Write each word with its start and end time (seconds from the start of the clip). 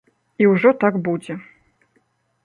І 0.43 0.45
ўжо 0.53 0.71
так 0.83 0.97
будзе. 1.07 1.33